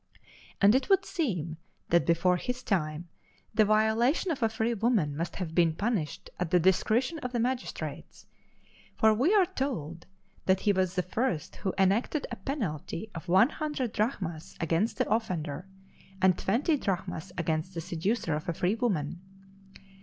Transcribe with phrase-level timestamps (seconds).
[0.59, 1.57] And it would seem
[1.89, 3.07] that before his time
[3.53, 7.39] the violation of a free woman must have been punished at the discretion of the
[7.39, 8.25] magistrates;
[8.95, 10.07] for we are told
[10.47, 15.07] that he was the first who enacted a penalty of one hundred drachmas against the
[15.07, 15.67] offender,
[16.19, 19.21] and twenty drachmas against the seducer of a free woman.